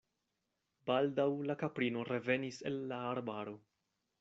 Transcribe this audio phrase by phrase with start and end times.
[0.89, 3.57] Baldaŭ la kaprino revenis el la arbaro.